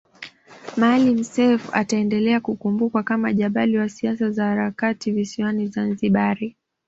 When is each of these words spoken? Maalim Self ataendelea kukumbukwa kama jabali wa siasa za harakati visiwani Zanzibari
Maalim 0.77 1.23
Self 1.23 1.69
ataendelea 1.75 2.39
kukumbukwa 2.39 3.03
kama 3.03 3.33
jabali 3.33 3.77
wa 3.77 3.89
siasa 3.89 4.29
za 4.31 4.45
harakati 4.45 5.11
visiwani 5.11 5.67
Zanzibari 5.67 6.55